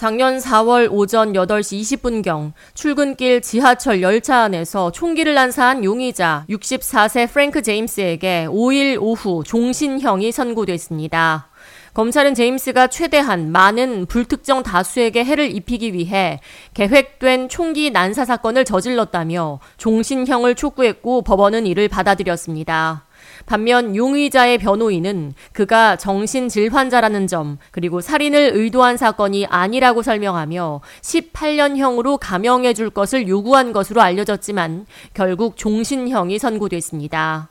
[0.00, 8.46] 작년 4월 오전 8시 20분경 출근길 지하철 열차 안에서 총기를 난사한 용의자 64세 프랭크 제임스에게
[8.48, 11.50] 5일 오후 종신형이 선고됐습니다.
[11.92, 16.40] 검찰은 제임스가 최대한 많은 불특정 다수에게 해를 입히기 위해
[16.72, 23.04] 계획된 총기 난사 사건을 저질렀다며 종신형을 촉구했고 법원은 이를 받아들였습니다.
[23.46, 32.74] 반면 용의자의 변호인은 그가 정신질 환자라는 점, 그리고 살인을 의도한 사건이 아니라고 설명하며 18년형으로 감형해
[32.74, 37.48] 줄 것을 요구한 것으로 알려졌지만 결국 종신형이 선고됐습니다.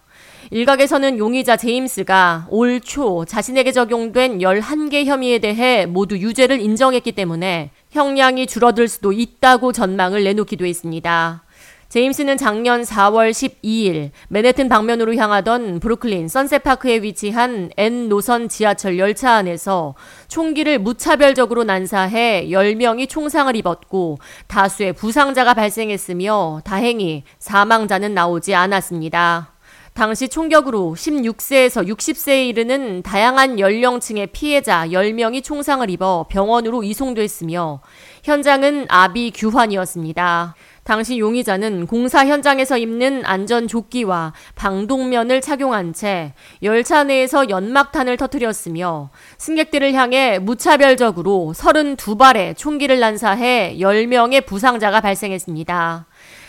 [0.51, 8.47] 일각에서는 용의자 제임스가 올 초 자신에게 적용된 11개 혐의에 대해 모두 유죄를 인정했기 때문에 형량이
[8.47, 11.43] 줄어들 수도 있다고 전망을 내놓기도 했습니다.
[11.89, 19.95] 제임스는 작년 4월 12일 맨해튼 방면으로 향하던 브루클린 선셋파크에 위치한 N 노선 지하철 열차 안에서
[20.27, 29.53] 총기를 무차별적으로 난사해 10명이 총상을 입었고 다수의 부상자가 발생했으며 다행히 사망자는 나오지 않았습니다.
[29.93, 37.81] 당시 총격으로 16세에서 60세에 이르는 다양한 연령층의 피해자 10명이 총상을 입어 병원으로 이송됐으며
[38.23, 40.55] 현장은 아비 규환이었습니다.
[40.89, 49.93] 당시 용의자는 공사 현장에서 입는 안전 조끼와 방독면을 착용한 채 열차 내에서 연막탄을 터뜨렸으며 승객들을
[49.93, 56.07] 향해 무차별적으로 32발의 총기를 난사해 10명의 부상자가 발생했습니다.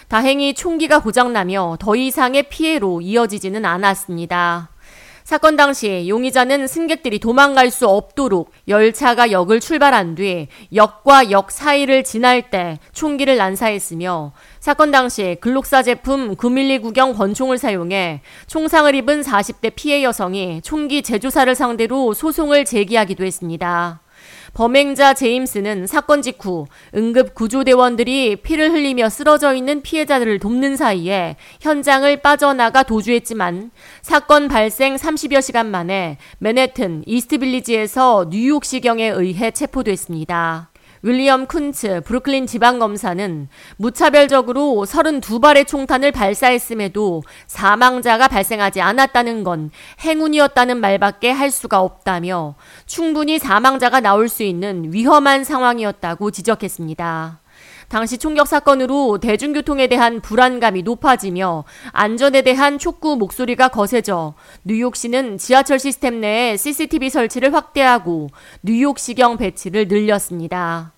[0.09, 4.71] 다행히 총기가 고장나며 더 이상의 피해로 이어지지는 않았습니다.
[5.31, 12.51] 사건 당시 용의자는 승객들이 도망갈 수 없도록 열차가 역을 출발한 뒤 역과 역 사이를 지날
[12.51, 20.03] 때 총기를 난사했으며 사건 당시 글록사 제품 9mm 구경 권총을 사용해 총상을 입은 40대 피해
[20.03, 24.01] 여성이 총기 제조사를 상대로 소송을 제기하기도 했습니다.
[24.55, 32.83] 범행자 제임스는 사건 직후 응급 구조대원들이 피를 흘리며 쓰러져 있는 피해자들을 돕는 사이에 현장을 빠져나가
[32.83, 33.71] 도주했지만
[34.03, 40.70] 사건 발생 30여 시간 만에 맨해튼 이스트빌리지에서 뉴욕시경에 의해 체포됐습니다.
[41.03, 49.71] 윌리엄 쿤츠 브루클린 지방검사는 무차별적으로 32발의 총탄을 발사했음에도 사망자가 발생하지 않았다는 건
[50.05, 57.40] 행운이었다는 말밖에 할 수가 없다며 충분히 사망자가 나올 수 있는 위험한 상황이었다고 지적했습니다.
[57.91, 66.21] 당시 총격 사건으로 대중교통에 대한 불안감이 높아지며 안전에 대한 촉구 목소리가 거세져 뉴욕시는 지하철 시스템
[66.21, 68.29] 내에 CCTV 설치를 확대하고
[68.63, 70.93] 뉴욕시경 배치를 늘렸습니다.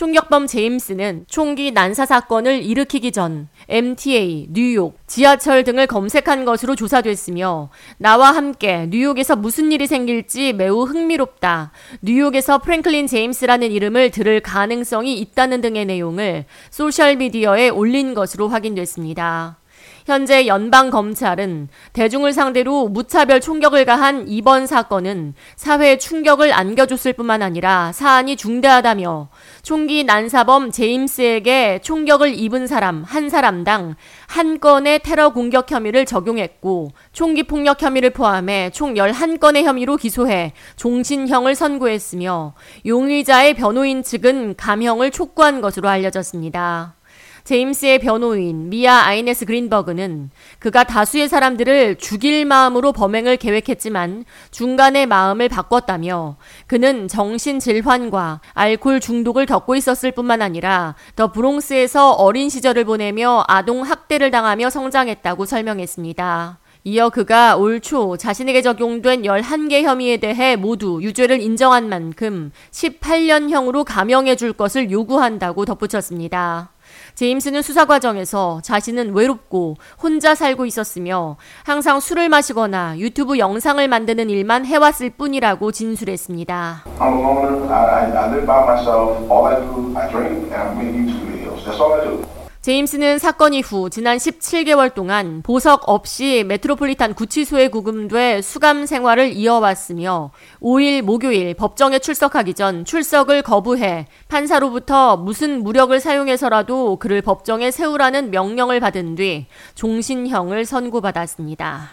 [0.00, 7.68] 총격범 제임스는 총기 난사 사건을 일으키기 전 MTA, 뉴욕, 지하철 등을 검색한 것으로 조사됐으며
[7.98, 11.72] 나와 함께 뉴욕에서 무슨 일이 생길지 매우 흥미롭다.
[12.00, 19.59] 뉴욕에서 프랭클린 제임스라는 이름을 들을 가능성이 있다는 등의 내용을 소셜미디어에 올린 것으로 확인됐습니다.
[20.06, 27.92] 현재 연방 검찰은 대중을 상대로 무차별 총격을 가한 이번 사건은 사회에 충격을 안겨줬을 뿐만 아니라
[27.92, 29.28] 사안이 중대하다며
[29.62, 33.96] 총기 난사범 제임스에게 총격을 입은 사람 한 사람당
[34.26, 41.54] 한 건의 테러 공격 혐의를 적용했고 총기 폭력 혐의를 포함해 총 11건의 혐의로 기소해 종신형을
[41.54, 42.54] 선고했으며
[42.86, 46.99] 용의자의 변호인 측은 감형을 촉구한 것으로 알려졌습니다.
[47.44, 56.36] 제임스의 변호인 미아 아이네스 그린버그는 그가 다수의 사람들을 죽일 마음으로 범행을 계획했지만 중간에 마음을 바꿨다며
[56.66, 63.82] 그는 정신 질환과 알코올 중독을 겪고 있었을 뿐만 아니라 더 브롱스에서 어린 시절을 보내며 아동
[63.82, 66.58] 학대를 당하며 성장했다고 설명했습니다.
[66.84, 74.36] 이어 그가 올 초 자신에게 적용된 11개 혐의에 대해 모두 유죄를 인정한 만큼 18년형으로 감형해
[74.36, 76.70] 줄 것을 요구한다고 덧붙였습니다.
[77.14, 84.66] 제임스는 수사 과정에서 자신은 외롭고 혼자 살고 있었으며 항상 술을 마시거나 유튜브 영상을 만드는 일만
[84.66, 86.84] 해왔을 뿐이라고 진술했습니다.
[86.98, 87.72] I'm a loner.
[87.72, 89.30] I, I live by myself.
[89.30, 91.64] All I do, I drink and I make YouTube videos.
[91.64, 92.39] That's all I do.
[92.62, 100.30] 제임스는 사건 이후 지난 17개월 동안 보석 없이 메트로폴리탄 구치소에 구금돼 수감 생활을 이어왔으며
[100.60, 108.78] 5일 목요일 법정에 출석하기 전 출석을 거부해 판사로부터 무슨 무력을 사용해서라도 그를 법정에 세우라는 명령을
[108.78, 111.88] 받은 뒤 종신형을 선고받았습니다.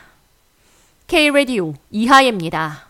[1.07, 2.83] K-Radio 이하예입니다.